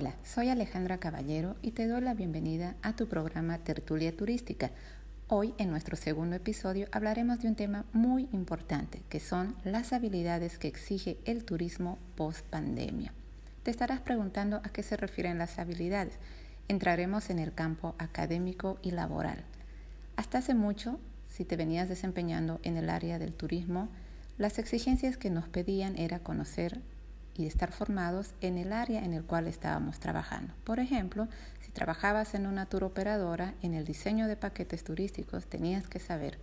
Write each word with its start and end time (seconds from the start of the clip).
Hola, 0.00 0.14
soy 0.22 0.48
Alejandra 0.48 0.98
Caballero 0.98 1.56
y 1.60 1.72
te 1.72 1.88
doy 1.88 2.00
la 2.00 2.14
bienvenida 2.14 2.76
a 2.82 2.94
tu 2.94 3.08
programa 3.08 3.58
Tertulia 3.58 4.16
Turística. 4.16 4.70
Hoy, 5.26 5.54
en 5.58 5.70
nuestro 5.70 5.96
segundo 5.96 6.36
episodio, 6.36 6.86
hablaremos 6.92 7.40
de 7.40 7.48
un 7.48 7.56
tema 7.56 7.84
muy 7.92 8.28
importante, 8.30 9.02
que 9.08 9.18
son 9.18 9.56
las 9.64 9.92
habilidades 9.92 10.56
que 10.56 10.68
exige 10.68 11.18
el 11.24 11.44
turismo 11.44 11.98
post 12.14 12.46
pandemia. 12.46 13.12
Te 13.64 13.72
estarás 13.72 13.98
preguntando 13.98 14.58
a 14.58 14.68
qué 14.68 14.84
se 14.84 14.96
refieren 14.96 15.36
las 15.36 15.58
habilidades. 15.58 16.20
Entraremos 16.68 17.28
en 17.28 17.40
el 17.40 17.52
campo 17.52 17.96
académico 17.98 18.78
y 18.82 18.92
laboral. 18.92 19.42
Hasta 20.14 20.38
hace 20.38 20.54
mucho, 20.54 21.00
si 21.28 21.44
te 21.44 21.56
venías 21.56 21.88
desempeñando 21.88 22.60
en 22.62 22.76
el 22.76 22.88
área 22.88 23.18
del 23.18 23.32
turismo, 23.32 23.88
las 24.36 24.60
exigencias 24.60 25.16
que 25.16 25.30
nos 25.30 25.48
pedían 25.48 25.98
era 25.98 26.20
conocer 26.20 26.82
y 27.38 27.46
estar 27.46 27.72
formados 27.72 28.34
en 28.40 28.58
el 28.58 28.72
área 28.72 29.04
en 29.04 29.14
el 29.14 29.24
cual 29.24 29.46
estábamos 29.46 30.00
trabajando. 30.00 30.52
Por 30.64 30.80
ejemplo, 30.80 31.28
si 31.60 31.70
trabajabas 31.70 32.34
en 32.34 32.46
una 32.46 32.66
tour 32.66 32.84
operadora, 32.84 33.54
en 33.62 33.74
el 33.74 33.84
diseño 33.84 34.26
de 34.26 34.36
paquetes 34.36 34.82
turísticos 34.82 35.46
tenías 35.46 35.86
que 35.86 36.00
saber 36.00 36.38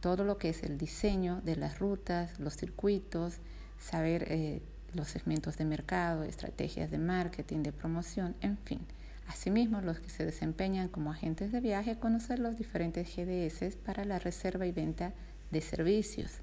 todo 0.00 0.24
lo 0.24 0.38
que 0.38 0.50
es 0.50 0.62
el 0.62 0.78
diseño 0.78 1.40
de 1.42 1.56
las 1.56 1.80
rutas, 1.80 2.38
los 2.38 2.56
circuitos, 2.56 3.38
saber 3.78 4.26
eh, 4.28 4.62
los 4.94 5.08
segmentos 5.08 5.58
de 5.58 5.64
mercado, 5.64 6.22
estrategias 6.22 6.90
de 6.90 6.98
marketing, 6.98 7.64
de 7.64 7.72
promoción, 7.72 8.36
en 8.40 8.56
fin. 8.58 8.80
Asimismo, 9.26 9.80
los 9.80 9.98
que 9.98 10.08
se 10.08 10.24
desempeñan 10.24 10.88
como 10.88 11.10
agentes 11.10 11.52
de 11.52 11.60
viaje, 11.60 11.98
conocer 11.98 12.38
los 12.38 12.56
diferentes 12.56 13.14
GDS 13.14 13.76
para 13.76 14.04
la 14.04 14.18
reserva 14.18 14.66
y 14.66 14.72
venta 14.72 15.12
de 15.50 15.60
servicios. 15.60 16.40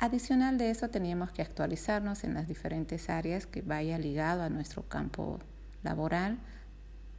Adicional 0.00 0.58
de 0.58 0.70
eso, 0.70 0.90
teníamos 0.90 1.32
que 1.32 1.42
actualizarnos 1.42 2.22
en 2.22 2.32
las 2.34 2.46
diferentes 2.46 3.10
áreas 3.10 3.46
que 3.46 3.62
vaya 3.62 3.98
ligado 3.98 4.44
a 4.44 4.48
nuestro 4.48 4.84
campo 4.84 5.40
laboral 5.82 6.38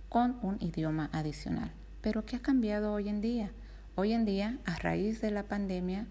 con 0.08 0.38
un 0.42 0.56
idioma 0.62 1.10
adicional. 1.12 1.74
Pero 2.02 2.26
¿qué 2.26 2.38
ha 2.38 2.42
cambiado 2.42 2.94
hoy 2.94 3.10
en 3.10 3.20
día? 3.20 3.52
Hoy 3.96 4.14
en 4.14 4.24
día, 4.24 4.60
a 4.64 4.78
raíz 4.78 5.20
de 5.20 5.30
la 5.30 5.44
pandemia, 5.44 6.08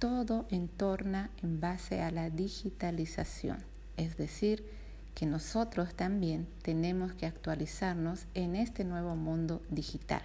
todo 0.00 0.46
entorna 0.50 1.30
en 1.40 1.60
base 1.60 2.02
a 2.02 2.10
la 2.10 2.30
digitalización, 2.30 3.58
es 3.96 4.16
decir, 4.16 4.64
que 5.14 5.26
nosotros 5.26 5.94
también 5.94 6.48
tenemos 6.62 7.12
que 7.12 7.26
actualizarnos 7.26 8.26
en 8.34 8.56
este 8.56 8.82
nuevo 8.82 9.14
mundo 9.14 9.62
digital. 9.70 10.22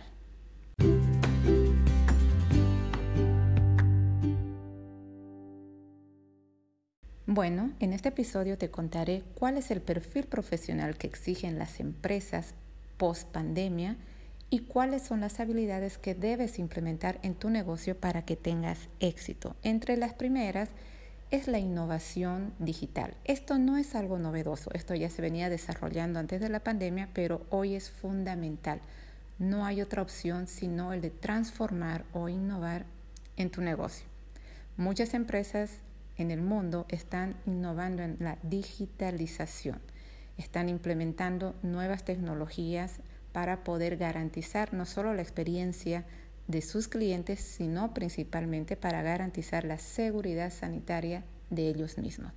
Bueno, 7.29 7.73
en 7.81 7.91
este 7.91 8.07
episodio 8.07 8.57
te 8.57 8.71
contaré 8.71 9.21
cuál 9.35 9.57
es 9.57 9.69
el 9.69 9.81
perfil 9.81 10.23
profesional 10.23 10.95
que 10.95 11.07
exigen 11.07 11.59
las 11.59 11.81
empresas 11.81 12.53
post 12.95 13.27
pandemia 13.27 13.97
y 14.49 14.59
cuáles 14.59 15.01
son 15.01 15.19
las 15.19 15.41
habilidades 15.41 15.97
que 15.97 16.15
debes 16.15 16.57
implementar 16.57 17.19
en 17.23 17.35
tu 17.35 17.49
negocio 17.49 17.99
para 17.99 18.21
que 18.21 18.37
tengas 18.37 18.87
éxito. 19.01 19.57
Entre 19.63 19.97
las 19.97 20.13
primeras 20.13 20.69
es 21.29 21.49
la 21.49 21.59
innovación 21.59 22.53
digital. 22.59 23.13
Esto 23.25 23.57
no 23.57 23.75
es 23.75 23.93
algo 23.93 24.17
novedoso, 24.19 24.71
esto 24.73 24.95
ya 24.95 25.09
se 25.09 25.21
venía 25.21 25.49
desarrollando 25.49 26.19
antes 26.19 26.39
de 26.39 26.47
la 26.47 26.61
pandemia, 26.61 27.09
pero 27.13 27.45
hoy 27.49 27.75
es 27.75 27.89
fundamental. 27.89 28.79
No 29.37 29.65
hay 29.65 29.81
otra 29.81 30.01
opción 30.01 30.47
sino 30.47 30.93
el 30.93 31.01
de 31.01 31.09
transformar 31.09 32.05
o 32.13 32.29
innovar 32.29 32.85
en 33.35 33.49
tu 33.49 33.59
negocio. 33.59 34.07
Muchas 34.77 35.13
empresas 35.13 35.81
en 36.17 36.31
el 36.31 36.41
mundo 36.41 36.85
están 36.89 37.35
innovando 37.45 38.03
en 38.03 38.17
la 38.19 38.37
digitalización, 38.43 39.79
están 40.37 40.69
implementando 40.69 41.55
nuevas 41.61 42.03
tecnologías 42.03 42.99
para 43.31 43.63
poder 43.63 43.97
garantizar 43.97 44.73
no 44.73 44.85
solo 44.85 45.13
la 45.13 45.21
experiencia 45.21 46.05
de 46.47 46.61
sus 46.61 46.87
clientes, 46.87 47.39
sino 47.39 47.93
principalmente 47.93 48.75
para 48.75 49.01
garantizar 49.01 49.63
la 49.63 49.77
seguridad 49.77 50.51
sanitaria 50.51 51.23
de 51.49 51.67
ellos 51.69 51.97
mismos. 51.97 52.31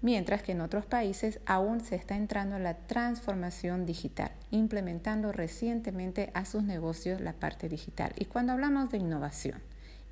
Mientras 0.00 0.42
que 0.42 0.52
en 0.52 0.60
otros 0.60 0.84
países 0.84 1.40
aún 1.46 1.80
se 1.80 1.96
está 1.96 2.16
entrando 2.16 2.56
en 2.56 2.62
la 2.62 2.76
transformación 2.76 3.86
digital, 3.86 4.32
implementando 4.50 5.32
recientemente 5.32 6.30
a 6.34 6.44
sus 6.44 6.62
negocios 6.62 7.20
la 7.20 7.32
parte 7.32 7.68
digital. 7.68 8.12
Y 8.18 8.26
cuando 8.26 8.52
hablamos 8.52 8.90
de 8.90 8.98
innovación, 8.98 9.62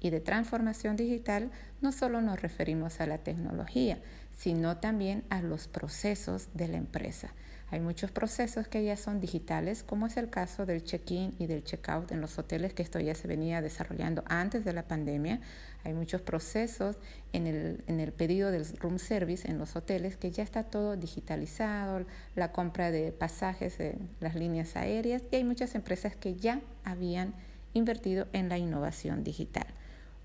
y 0.02 0.10
de 0.10 0.20
transformación 0.20 0.96
digital 0.96 1.50
no 1.80 1.92
solo 1.92 2.20
nos 2.20 2.42
referimos 2.42 3.00
a 3.00 3.06
la 3.06 3.18
tecnología, 3.18 3.98
sino 4.36 4.76
también 4.78 5.24
a 5.30 5.40
los 5.40 5.68
procesos 5.68 6.48
de 6.54 6.68
la 6.68 6.76
empresa. 6.76 7.32
Hay 7.70 7.80
muchos 7.80 8.10
procesos 8.10 8.68
que 8.68 8.84
ya 8.84 8.98
son 8.98 9.18
digitales, 9.18 9.82
como 9.82 10.06
es 10.06 10.18
el 10.18 10.28
caso 10.28 10.66
del 10.66 10.84
check-in 10.84 11.34
y 11.38 11.46
del 11.46 11.64
check-out 11.64 12.12
en 12.12 12.20
los 12.20 12.38
hoteles, 12.38 12.74
que 12.74 12.82
esto 12.82 13.00
ya 13.00 13.14
se 13.14 13.26
venía 13.26 13.62
desarrollando 13.62 14.24
antes 14.26 14.66
de 14.66 14.74
la 14.74 14.86
pandemia. 14.86 15.40
Hay 15.82 15.94
muchos 15.94 16.20
procesos 16.20 16.96
en 17.32 17.46
el, 17.46 18.12
pedido 18.12 18.50
del 18.50 18.66
room 18.76 18.98
service 18.98 19.48
en 19.48 19.56
los 19.56 19.74
hoteles, 19.74 20.18
que 20.18 20.30
ya 20.30 20.42
está 20.42 20.64
todo 20.64 20.96
digitalizado, 20.96 22.04
la 22.34 22.52
compra 22.52 22.90
de 22.90 23.10
pasajes 23.10 23.80
en 23.80 24.10
las 24.20 24.34
líneas 24.34 24.76
aéreas, 24.76 25.22
y 25.30 25.36
hay 25.36 25.44
muchas 25.44 25.74
empresas 25.74 26.14
que 26.14 26.34
ya 26.34 26.60
habían 26.84 27.32
invertido 27.72 28.26
en 28.34 28.50
la 28.50 28.58
innovación 28.58 29.24
digital. 29.24 29.71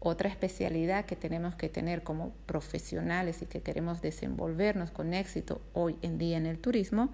Otra 0.09 0.29
especialidad 0.29 1.03
que 1.03 1.17
tenemos 1.17 1.55
que 1.55 1.67
tener 1.67 2.01
como 2.01 2.31
profesionales 2.45 3.41
y 3.41 3.45
que 3.45 3.59
queremos 3.59 4.01
desenvolvernos 4.01 4.89
con 4.89 5.13
éxito 5.13 5.59
hoy 5.73 5.97
en 6.01 6.17
día 6.17 6.37
en 6.37 6.45
el 6.45 6.59
turismo 6.59 7.09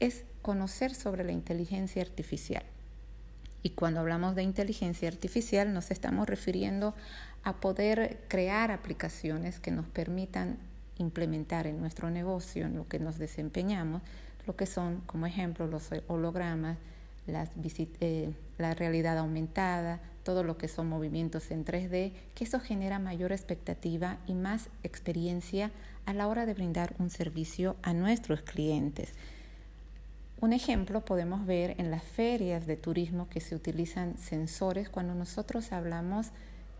es 0.00 0.24
conocer 0.42 0.92
sobre 0.92 1.22
la 1.22 1.30
inteligencia 1.30 2.02
artificial. 2.02 2.64
Y 3.62 3.70
cuando 3.70 4.00
hablamos 4.00 4.34
de 4.34 4.42
inteligencia 4.42 5.08
artificial 5.08 5.72
nos 5.72 5.92
estamos 5.92 6.28
refiriendo 6.28 6.96
a 7.44 7.60
poder 7.60 8.18
crear 8.26 8.72
aplicaciones 8.72 9.60
que 9.60 9.70
nos 9.70 9.86
permitan 9.86 10.58
implementar 10.98 11.68
en 11.68 11.78
nuestro 11.78 12.10
negocio, 12.10 12.66
en 12.66 12.74
lo 12.74 12.88
que 12.88 12.98
nos 12.98 13.18
desempeñamos, 13.18 14.02
lo 14.48 14.56
que 14.56 14.66
son, 14.66 15.00
como 15.02 15.26
ejemplo, 15.26 15.68
los 15.68 15.90
hologramas, 16.08 16.76
las 17.26 17.50
eh, 17.76 18.32
la 18.58 18.74
realidad 18.74 19.18
aumentada, 19.18 20.00
todo 20.22 20.44
lo 20.44 20.56
que 20.56 20.68
son 20.68 20.88
movimientos 20.88 21.50
en 21.50 21.64
3D, 21.64 22.12
que 22.34 22.44
eso 22.44 22.60
genera 22.60 22.98
mayor 22.98 23.32
expectativa 23.32 24.18
y 24.26 24.34
más 24.34 24.68
experiencia 24.82 25.70
a 26.06 26.14
la 26.14 26.28
hora 26.28 26.46
de 26.46 26.54
brindar 26.54 26.94
un 26.98 27.10
servicio 27.10 27.76
a 27.82 27.92
nuestros 27.92 28.42
clientes. 28.42 29.14
Un 30.40 30.52
ejemplo 30.52 31.04
podemos 31.04 31.46
ver 31.46 31.76
en 31.78 31.90
las 31.90 32.02
ferias 32.02 32.66
de 32.66 32.76
turismo 32.76 33.28
que 33.28 33.40
se 33.40 33.54
utilizan 33.54 34.18
sensores 34.18 34.88
cuando 34.88 35.14
nosotros 35.14 35.70
hablamos 35.70 36.30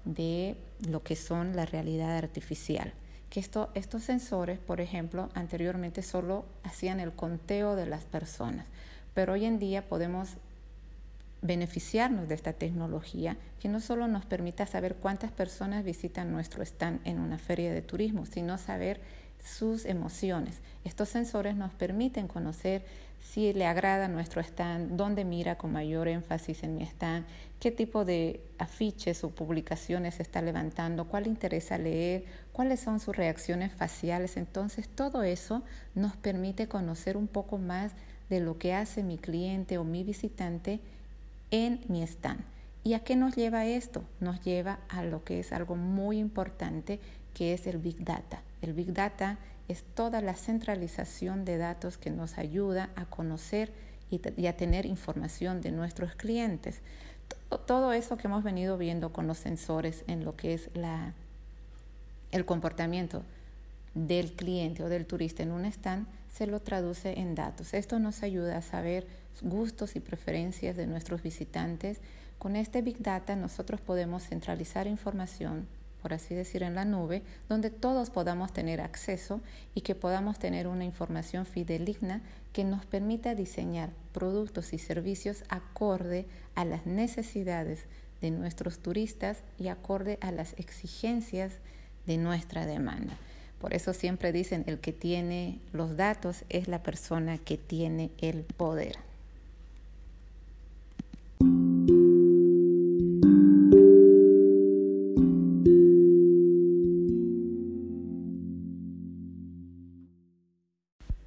de 0.04 0.56
lo 0.88 1.04
que 1.04 1.14
son 1.14 1.54
la 1.54 1.64
realidad 1.64 2.16
artificial. 2.16 2.92
Que 3.30 3.38
esto, 3.38 3.70
estos 3.74 4.02
sensores, 4.02 4.58
por 4.58 4.80
ejemplo, 4.80 5.30
anteriormente 5.34 6.02
solo 6.02 6.44
hacían 6.64 6.98
el 6.98 7.12
conteo 7.12 7.76
de 7.76 7.86
las 7.86 8.04
personas, 8.04 8.66
pero 9.14 9.34
hoy 9.34 9.44
en 9.44 9.58
día 9.58 9.88
podemos 9.88 10.36
beneficiarnos 11.42 12.28
de 12.28 12.36
esta 12.36 12.52
tecnología 12.52 13.36
que 13.60 13.68
no 13.68 13.80
solo 13.80 14.06
nos 14.06 14.24
permita 14.24 14.66
saber 14.66 14.94
cuántas 14.94 15.32
personas 15.32 15.84
visitan 15.84 16.30
nuestro 16.32 16.62
stand 16.62 17.00
en 17.04 17.18
una 17.18 17.38
feria 17.38 17.72
de 17.72 17.82
turismo, 17.82 18.26
sino 18.26 18.58
saber 18.58 19.00
sus 19.44 19.84
emociones. 19.84 20.60
Estos 20.84 21.08
sensores 21.08 21.56
nos 21.56 21.72
permiten 21.72 22.28
conocer 22.28 22.84
si 23.20 23.52
le 23.52 23.66
agrada 23.66 24.08
nuestro 24.08 24.40
stand, 24.40 24.96
dónde 24.96 25.24
mira 25.24 25.56
con 25.56 25.72
mayor 25.72 26.08
énfasis 26.08 26.62
en 26.64 26.74
mi 26.74 26.82
stand, 26.82 27.24
qué 27.60 27.70
tipo 27.70 28.04
de 28.04 28.40
afiches 28.58 29.22
o 29.22 29.30
publicaciones 29.30 30.18
está 30.18 30.42
levantando, 30.42 31.06
cuál 31.06 31.28
interesa 31.28 31.78
leer, 31.78 32.24
cuáles 32.52 32.80
son 32.80 32.98
sus 32.98 33.16
reacciones 33.16 33.72
faciales. 33.72 34.36
Entonces, 34.36 34.88
todo 34.88 35.22
eso 35.22 35.62
nos 35.94 36.16
permite 36.16 36.66
conocer 36.66 37.16
un 37.16 37.28
poco 37.28 37.58
más 37.58 37.92
de 38.32 38.40
lo 38.40 38.56
que 38.56 38.72
hace 38.72 39.02
mi 39.02 39.18
cliente 39.18 39.76
o 39.76 39.84
mi 39.84 40.04
visitante 40.04 40.80
en 41.50 41.84
mi 41.88 42.02
stand. 42.02 42.42
¿Y 42.82 42.94
a 42.94 43.00
qué 43.00 43.14
nos 43.14 43.36
lleva 43.36 43.66
esto? 43.66 44.04
Nos 44.20 44.40
lleva 44.40 44.78
a 44.88 45.04
lo 45.04 45.22
que 45.22 45.38
es 45.38 45.52
algo 45.52 45.76
muy 45.76 46.18
importante, 46.18 46.98
que 47.34 47.52
es 47.52 47.66
el 47.66 47.76
Big 47.76 48.02
Data. 48.02 48.40
El 48.62 48.72
Big 48.72 48.94
Data 48.94 49.36
es 49.68 49.84
toda 49.94 50.22
la 50.22 50.34
centralización 50.34 51.44
de 51.44 51.58
datos 51.58 51.98
que 51.98 52.08
nos 52.08 52.38
ayuda 52.38 52.88
a 52.96 53.04
conocer 53.04 53.70
y, 54.10 54.46
a 54.46 54.56
tener 54.56 54.86
información 54.86 55.60
de 55.60 55.70
nuestros 55.70 56.14
clientes. 56.14 56.80
Todo, 57.66 57.92
eso 57.92 58.16
que 58.16 58.28
hemos 58.28 58.42
venido 58.42 58.78
viendo 58.78 59.12
con 59.12 59.26
los 59.26 59.36
sensores 59.36 60.04
en 60.06 60.24
lo 60.24 60.36
que 60.36 60.54
es 60.54 60.70
la, 60.72 61.12
el 62.30 62.46
comportamiento 62.46 63.24
del 63.94 64.32
cliente 64.32 64.82
o 64.82 64.88
del 64.88 65.04
turista 65.04 65.42
en 65.42 65.52
un 65.52 65.66
stand 65.66 66.06
se 66.32 66.46
lo 66.46 66.60
traduce 66.60 67.20
en 67.20 67.34
datos. 67.34 67.74
Esto 67.74 67.98
nos 67.98 68.22
ayuda 68.22 68.56
a 68.56 68.62
saber 68.62 69.06
gustos 69.42 69.96
y 69.96 70.00
preferencias 70.00 70.76
de 70.76 70.86
nuestros 70.86 71.22
visitantes. 71.22 72.00
Con 72.38 72.56
este 72.56 72.82
Big 72.82 73.02
Data 73.02 73.36
nosotros 73.36 73.80
podemos 73.80 74.24
centralizar 74.24 74.86
información, 74.86 75.68
por 76.00 76.14
así 76.14 76.34
decir, 76.34 76.62
en 76.62 76.74
la 76.74 76.84
nube, 76.84 77.22
donde 77.48 77.70
todos 77.70 78.10
podamos 78.10 78.52
tener 78.52 78.80
acceso 78.80 79.40
y 79.74 79.82
que 79.82 79.94
podamos 79.94 80.38
tener 80.38 80.66
una 80.66 80.84
información 80.84 81.44
fideligna 81.44 82.22
que 82.52 82.64
nos 82.64 82.86
permita 82.86 83.34
diseñar 83.34 83.90
productos 84.12 84.72
y 84.72 84.78
servicios 84.78 85.44
acorde 85.48 86.26
a 86.54 86.64
las 86.64 86.86
necesidades 86.86 87.84
de 88.20 88.30
nuestros 88.30 88.78
turistas 88.78 89.42
y 89.58 89.68
acorde 89.68 90.18
a 90.22 90.32
las 90.32 90.54
exigencias 90.58 91.52
de 92.06 92.16
nuestra 92.16 92.66
demanda. 92.66 93.16
Por 93.62 93.74
eso 93.74 93.92
siempre 93.92 94.32
dicen, 94.32 94.64
el 94.66 94.80
que 94.80 94.92
tiene 94.92 95.60
los 95.72 95.96
datos 95.96 96.44
es 96.48 96.66
la 96.66 96.82
persona 96.82 97.38
que 97.38 97.56
tiene 97.56 98.10
el 98.18 98.42
poder. 98.42 98.96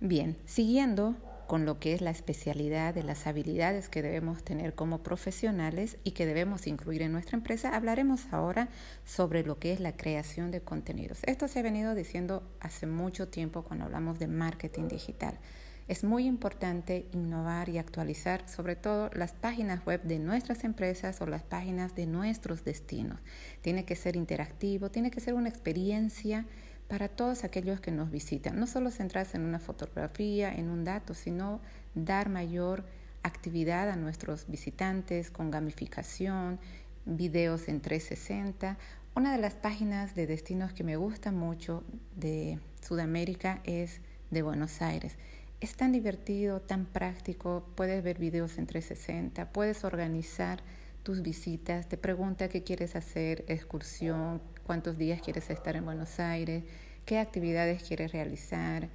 Bien, 0.02 0.36
siguiendo 0.46 1.16
con 1.48 1.66
lo 1.66 1.80
que 1.80 1.94
es 1.94 2.02
la 2.02 2.12
especialidad 2.12 2.94
de 2.94 3.04
las 3.04 3.28
habilidades 3.28 3.90
que 3.90 4.02
debemos 4.02 4.44
tener 4.44 4.76
como 4.76 5.04
profesionales 5.04 5.98
y 6.04 6.12
que 6.12 6.26
debemos 6.26 6.68
incluir 6.68 7.02
en 7.02 7.12
nuestra 7.12 7.38
empresa, 7.38 7.76
hablaremos 7.76 8.28
ahora 8.32 8.70
sobre 9.04 9.44
lo 9.44 9.60
que 9.60 9.74
es 9.74 9.80
la 9.80 9.96
creación 9.96 10.52
de 10.52 10.62
contenidos. 10.62 11.20
Esto 11.24 11.48
se 11.48 11.60
ha 11.60 11.64
venido 11.64 11.96
diciendo 11.96 12.44
hace 12.60 12.88
mucho 12.88 13.28
tiempo 13.28 13.64
cuando 13.64 13.86
hablamos 13.86 14.20
de 14.20 14.28
marketing 14.28 14.88
digital. 14.88 15.40
Es 15.88 16.04
muy 16.04 16.26
importante 16.26 17.06
innovar 17.12 17.70
y 17.70 17.78
actualizar 17.78 18.50
sobre 18.50 18.76
todo 18.76 19.12
las 19.14 19.34
páginas 19.34 19.86
web 19.86 20.02
de 20.02 20.18
nuestras 20.18 20.64
empresas 20.64 21.22
o 21.22 21.28
las 21.28 21.44
páginas 21.44 21.94
de 21.94 22.08
nuestros 22.08 22.64
destinos. 22.64 23.20
Tiene 23.62 23.86
que 23.86 23.96
ser 23.96 24.16
interactivo, 24.16 24.90
tiene 24.90 25.12
que 25.12 25.20
ser 25.20 25.36
una 25.36 25.50
experiencia 25.50 26.48
para 26.88 27.08
todos 27.08 27.44
aquellos 27.44 27.80
que 27.80 27.92
nos 27.92 28.12
visitan. 28.12 28.60
No 28.60 28.68
solo 28.68 28.92
centrarse 28.92 29.38
en 29.38 29.44
una 29.44 29.60
fotografía, 29.60 30.54
en 30.54 30.70
un 30.70 30.84
dato, 30.84 31.14
sino 31.14 31.60
dar 31.96 32.30
mayor 32.30 32.86
actividad 33.24 33.90
a 33.90 33.96
nuestros 33.96 34.48
visitantes 34.48 35.32
con 35.32 35.50
gamificación, 35.50 36.60
videos 37.06 37.68
en 37.68 37.82
360. 37.82 38.78
Una 39.16 39.32
de 39.32 39.40
las 39.40 39.56
páginas 39.56 40.14
de 40.14 40.28
destinos 40.28 40.74
que 40.74 40.84
me 40.84 40.96
gusta 40.96 41.32
mucho 41.32 41.84
de 42.16 42.60
Sudamérica 42.82 43.62
es 43.64 44.02
de 44.30 44.42
Buenos 44.44 44.82
Aires. 44.82 45.18
Es 45.62 45.76
tan 45.76 45.92
divertido, 45.92 46.62
tan 46.62 46.86
práctico, 46.86 47.66
puedes 47.76 48.04
ver 48.04 48.20
videos 48.20 48.58
en 48.58 48.68
360, 48.68 49.52
puedes 49.52 49.84
organizar 49.84 50.62
tus 51.02 51.22
visitas, 51.22 51.88
te 51.88 51.98
pregunta 51.98 52.50
qué 52.50 52.64
quieres 52.64 52.96
hacer, 52.96 53.46
excursión, 53.48 54.42
cuántos 54.66 54.98
días 54.98 55.22
quieres 55.22 55.50
estar 55.50 55.76
en 55.76 55.86
Buenos 55.86 56.20
Aires, 56.20 56.64
qué 57.06 57.20
actividades 57.20 57.84
quieres 57.84 58.12
realizar, 58.12 58.90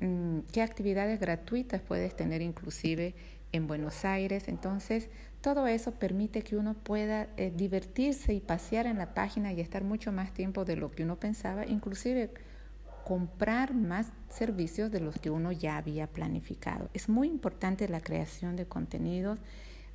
mm, 0.00 0.40
qué 0.52 0.62
actividades 0.62 1.20
gratuitas 1.20 1.80
puedes 1.80 2.14
tener 2.16 2.42
inclusive 2.42 3.14
en 3.52 3.66
Buenos 3.66 4.04
Aires. 4.04 4.48
Entonces, 4.48 5.08
todo 5.40 5.66
eso 5.66 5.92
permite 5.92 6.42
que 6.42 6.56
uno 6.56 6.74
pueda 6.74 7.28
eh, 7.36 7.52
divertirse 7.54 8.34
y 8.34 8.40
pasear 8.40 8.86
en 8.86 8.98
la 8.98 9.14
página 9.14 9.52
y 9.52 9.60
estar 9.60 9.84
mucho 9.84 10.10
más 10.10 10.32
tiempo 10.34 10.64
de 10.64 10.76
lo 10.76 10.90
que 10.90 11.04
uno 11.04 11.16
pensaba, 11.16 11.66
inclusive 11.66 12.30
comprar 13.04 13.74
más 13.74 14.12
servicios 14.28 14.90
de 14.90 15.00
los 15.00 15.18
que 15.18 15.30
uno 15.30 15.52
ya 15.52 15.76
había 15.76 16.06
planificado. 16.06 16.88
Es 16.94 17.08
muy 17.08 17.28
importante 17.28 17.88
la 17.88 18.00
creación 18.00 18.56
de 18.56 18.66
contenidos, 18.66 19.38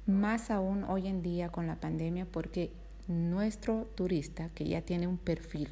más 0.06 0.52
aún 0.52 0.84
hoy 0.86 1.08
en 1.08 1.22
día 1.22 1.50
con 1.50 1.68
la 1.68 1.80
pandemia, 1.80 2.26
porque 2.26 2.72
nuestro 3.08 3.86
turista 3.96 4.50
que 4.50 4.66
ya 4.66 4.82
tiene 4.82 5.08
un 5.08 5.18
perfil 5.18 5.70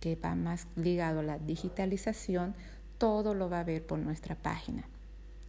que 0.00 0.16
va 0.16 0.34
más 0.34 0.66
ligado 0.76 1.20
a 1.20 1.24
la 1.24 1.38
digitalización, 1.38 2.54
todo 2.98 3.34
lo 3.34 3.50
va 3.50 3.60
a 3.60 3.64
ver 3.64 3.86
por 3.86 3.98
nuestra 3.98 4.34
página. 4.34 4.84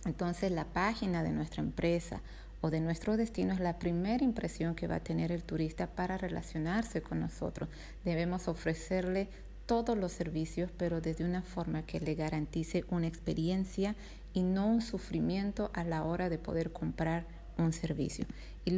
Entonces 0.06 0.52
la 0.52 0.66
página 0.66 1.24
de 1.24 1.32
nuestra 1.32 1.62
empresa 1.62 2.22
o 2.60 2.70
de 2.70 2.80
nuestro 2.80 3.18
destino 3.18 3.54
es 3.54 3.60
la 3.60 3.80
primera 3.80 4.24
impresión 4.24 4.76
que 4.76 4.88
va 4.88 4.96
a 4.96 5.04
tener 5.04 5.32
el 5.32 5.44
turista 5.44 5.88
para 5.88 6.18
relacionarse 6.18 7.02
con 7.02 7.20
nosotros. 7.20 7.70
Debemos 8.04 8.48
ofrecerle 8.48 9.30
todos 9.66 9.98
los 9.98 10.12
servicios, 10.12 10.70
pero 10.78 11.02
desde 11.02 11.24
una 11.24 11.42
forma 11.42 11.84
que 11.86 12.00
le 12.00 12.16
garantice 12.16 12.84
una 12.90 13.08
experiencia 13.08 13.96
y 14.34 14.44
no 14.44 14.68
un 14.68 14.82
sufrimiento 14.82 15.72
a 15.74 15.84
la 15.84 16.04
hora 16.04 16.30
de 16.30 16.38
poder 16.38 16.72
comprar 16.72 17.26
un 17.58 17.74
servicio. 17.74 18.26
Y 18.66 18.76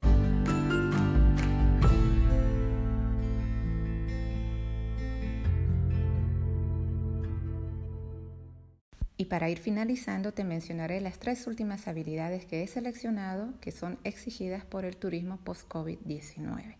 para 9.33 9.49
ir 9.49 9.57
finalizando, 9.57 10.31
te 10.31 10.43
mencionaré 10.43 11.01
las 11.01 11.17
tres 11.17 11.47
últimas 11.47 11.87
habilidades 11.87 12.45
que 12.45 12.61
he 12.61 12.67
seleccionado 12.67 13.59
que 13.61 13.71
son 13.71 13.97
exigidas 14.03 14.63
por 14.63 14.85
el 14.85 14.95
turismo 14.95 15.39
post-COVID-19. 15.43 16.75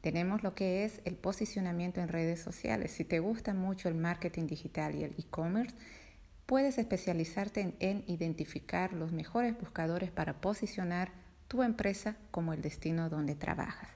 Tenemos 0.00 0.44
lo 0.44 0.54
que 0.54 0.84
es 0.84 1.00
el 1.04 1.16
posicionamiento 1.16 2.00
en 2.00 2.06
redes 2.06 2.40
sociales. 2.40 2.92
Si 2.92 3.02
te 3.02 3.18
gusta 3.18 3.52
mucho 3.52 3.88
el 3.88 3.96
marketing 3.96 4.46
digital 4.46 4.94
y 4.94 5.02
el 5.02 5.16
e-commerce, 5.18 5.74
puedes 6.46 6.78
especializarte 6.78 7.74
en, 7.80 8.04
identificar 8.06 8.92
los 8.92 9.10
mejores 9.10 9.58
buscadores 9.58 10.12
para 10.12 10.40
posicionar 10.40 11.10
tu 11.48 11.64
empresa 11.64 12.16
como 12.30 12.52
el 12.52 12.62
destino 12.62 13.10
donde 13.10 13.34
trabajas. 13.34 13.90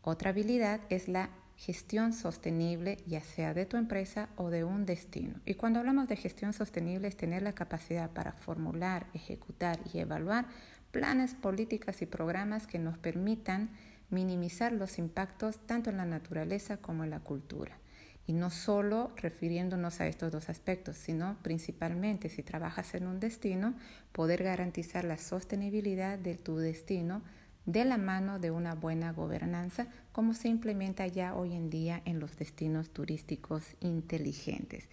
Otra 0.00 0.30
habilidad 0.30 0.80
es 0.88 1.08
la 1.08 1.28
gestión 1.56 2.12
sostenible, 2.12 2.98
ya 3.06 3.20
sea 3.20 3.54
de 3.54 3.66
tu 3.66 3.76
empresa 3.76 4.28
o 4.36 4.50
de 4.50 4.64
un 4.64 4.86
destino. 4.86 5.40
Y 5.44 5.54
cuando 5.54 5.78
hablamos 5.78 6.08
de 6.08 6.16
gestión 6.16 6.52
sostenible 6.52 7.08
es 7.08 7.16
tener 7.16 7.42
la 7.42 7.54
capacidad 7.54 8.10
para 8.10 8.32
formular, 8.32 9.06
ejecutar 9.14 9.78
y 9.92 9.98
evaluar 9.98 10.46
planes, 10.90 11.34
políticas 11.34 12.02
y 12.02 12.06
programas 12.06 12.66
que 12.66 12.78
nos 12.78 12.98
permitan 12.98 13.70
minimizar 14.10 14.72
los 14.72 14.98
impactos 14.98 15.58
tanto 15.66 15.90
en 15.90 15.96
la 15.96 16.04
naturaleza 16.04 16.76
como 16.76 17.04
en 17.04 17.10
la 17.10 17.20
cultura. 17.20 17.78
Y 18.26 18.32
no 18.32 18.50
solo 18.50 19.12
refiriéndonos 19.16 20.00
a 20.00 20.06
estos 20.06 20.32
dos 20.32 20.48
aspectos, 20.48 20.96
sino 20.96 21.36
principalmente 21.42 22.28
si 22.28 22.42
trabajas 22.42 22.94
en 22.94 23.06
un 23.06 23.20
destino, 23.20 23.74
poder 24.12 24.42
garantizar 24.42 25.04
la 25.04 25.18
sostenibilidad 25.18 26.18
de 26.18 26.36
tu 26.36 26.56
destino 26.56 27.22
de 27.66 27.84
la 27.84 27.96
mano 27.96 28.38
de 28.38 28.50
una 28.50 28.74
buena 28.74 29.12
gobernanza, 29.12 29.86
como 30.12 30.34
se 30.34 30.48
implementa 30.48 31.06
ya 31.06 31.34
hoy 31.34 31.54
en 31.54 31.70
día 31.70 32.02
en 32.04 32.20
los 32.20 32.36
destinos 32.36 32.90
turísticos 32.90 33.76
inteligentes. 33.80 34.88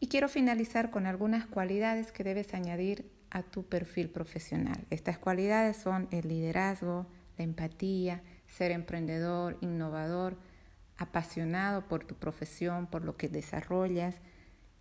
Y 0.00 0.08
quiero 0.08 0.28
finalizar 0.28 0.90
con 0.90 1.06
algunas 1.06 1.46
cualidades 1.46 2.12
que 2.12 2.24
debes 2.24 2.54
añadir 2.54 3.10
a 3.30 3.42
tu 3.42 3.64
perfil 3.64 4.10
profesional. 4.10 4.86
Estas 4.90 5.18
cualidades 5.18 5.76
son 5.76 6.08
el 6.12 6.28
liderazgo, 6.28 7.06
la 7.36 7.44
empatía, 7.44 8.22
ser 8.46 8.70
emprendedor, 8.70 9.58
innovador, 9.60 10.36
apasionado 10.96 11.86
por 11.86 12.04
tu 12.04 12.14
profesión, 12.14 12.86
por 12.86 13.04
lo 13.04 13.16
que 13.16 13.28
desarrollas, 13.28 14.16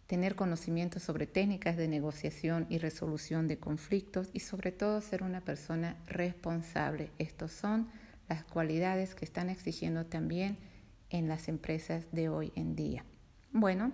tener 0.07 0.35
conocimiento 0.35 0.99
sobre 0.99 1.27
técnicas 1.27 1.77
de 1.77 1.87
negociación 1.87 2.65
y 2.69 2.77
resolución 2.77 3.47
de 3.47 3.59
conflictos 3.59 4.29
y 4.33 4.39
sobre 4.39 4.71
todo 4.71 5.01
ser 5.01 5.21
una 5.21 5.41
persona 5.41 5.97
responsable. 6.07 7.11
Estos 7.19 7.51
son 7.51 7.89
las 8.29 8.43
cualidades 8.45 9.15
que 9.15 9.25
están 9.25 9.49
exigiendo 9.49 10.05
también 10.05 10.57
en 11.09 11.27
las 11.27 11.47
empresas 11.49 12.05
de 12.11 12.29
hoy 12.29 12.51
en 12.55 12.75
día. 12.75 13.05
Bueno, 13.51 13.91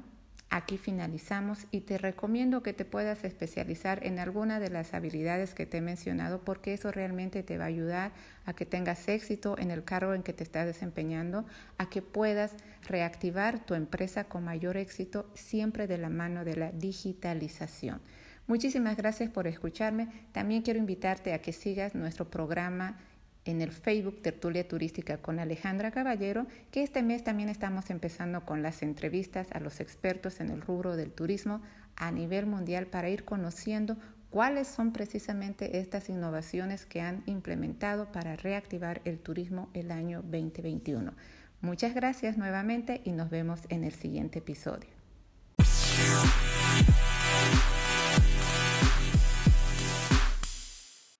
Aquí 0.53 0.77
finalizamos 0.77 1.65
y 1.71 1.81
te 1.81 1.97
recomiendo 1.97 2.61
que 2.61 2.73
te 2.73 2.85
puedas 2.85 3.23
especializar 3.23 4.05
en 4.05 4.19
alguna 4.19 4.59
de 4.59 4.69
las 4.69 4.93
habilidades 4.93 5.55
que 5.55 5.65
te 5.65 5.77
he 5.77 5.81
mencionado 5.81 6.41
porque 6.45 6.75
eso 6.75 6.91
realmente 6.91 7.41
te 7.41 7.57
va 7.57 7.63
a 7.63 7.69
ayudar 7.69 8.11
a 8.45 8.53
que 8.53 8.67
tengas 8.67 9.07
éxito 9.07 9.57
en 9.57 9.71
el 9.71 9.83
cargo 9.83 10.13
en 10.13 10.21
que 10.21 10.31
te 10.31 10.43
estás 10.43 10.67
desempeñando, 10.67 11.43
a 11.79 11.89
que 11.89 12.03
puedas 12.03 12.51
reactivar 12.87 13.65
tu 13.65 13.73
empresa 13.73 14.25
con 14.25 14.43
mayor 14.43 14.77
éxito 14.77 15.27
siempre 15.33 15.87
de 15.87 15.97
la 15.97 16.09
mano 16.09 16.45
de 16.45 16.55
la 16.55 16.71
digitalización. 16.71 17.99
Muchísimas 18.45 18.95
gracias 18.95 19.31
por 19.31 19.47
escucharme. 19.47 20.09
También 20.33 20.61
quiero 20.61 20.77
invitarte 20.77 21.33
a 21.33 21.41
que 21.41 21.51
sigas 21.51 21.95
nuestro 21.95 22.29
programa 22.29 22.99
en 23.45 23.61
el 23.61 23.71
Facebook 23.71 24.21
Tertulia 24.21 24.67
Turística 24.67 25.17
con 25.17 25.39
Alejandra 25.39 25.91
Caballero, 25.91 26.47
que 26.71 26.83
este 26.83 27.03
mes 27.03 27.23
también 27.23 27.49
estamos 27.49 27.89
empezando 27.89 28.45
con 28.45 28.61
las 28.61 28.83
entrevistas 28.83 29.47
a 29.51 29.59
los 29.59 29.79
expertos 29.79 30.39
en 30.39 30.49
el 30.49 30.61
rubro 30.61 30.95
del 30.95 31.11
turismo 31.11 31.61
a 31.95 32.11
nivel 32.11 32.45
mundial 32.45 32.87
para 32.87 33.09
ir 33.09 33.25
conociendo 33.25 33.97
cuáles 34.29 34.67
son 34.67 34.93
precisamente 34.93 35.77
estas 35.77 36.09
innovaciones 36.09 36.85
que 36.85 37.01
han 37.01 37.23
implementado 37.27 38.11
para 38.11 38.35
reactivar 38.35 39.01
el 39.05 39.19
turismo 39.19 39.69
el 39.73 39.91
año 39.91 40.21
2021. 40.23 41.13
Muchas 41.61 41.93
gracias 41.93 42.37
nuevamente 42.37 43.01
y 43.03 43.11
nos 43.11 43.29
vemos 43.29 43.61
en 43.69 43.83
el 43.83 43.93
siguiente 43.93 44.39
episodio. 44.39 44.89